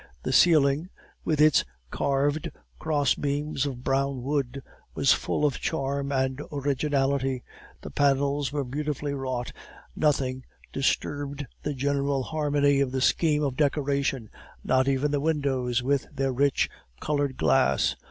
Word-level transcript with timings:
The 0.23 0.33
ceiling, 0.33 0.89
with 1.23 1.39
its 1.39 1.63
carved 1.91 2.49
cross 2.79 3.13
beams 3.13 3.67
of 3.67 3.83
brown 3.83 4.23
wood, 4.23 4.63
was 4.95 5.13
full 5.13 5.45
of 5.45 5.59
charm 5.59 6.11
and 6.11 6.41
originality; 6.51 7.43
the 7.81 7.91
panels 7.91 8.51
were 8.51 8.63
beautifully 8.63 9.13
wrought; 9.13 9.51
nothing 9.95 10.43
disturbed 10.73 11.45
the 11.61 11.75
general 11.75 12.23
harmony 12.23 12.79
of 12.79 12.91
the 12.91 12.99
scheme 13.01 13.43
of 13.43 13.55
decoration, 13.55 14.31
not 14.63 14.87
even 14.87 15.11
the 15.11 15.21
windows 15.21 15.83
with 15.83 16.07
their 16.11 16.33
rich 16.33 16.67
colored 16.99 17.37
glass. 17.37 17.95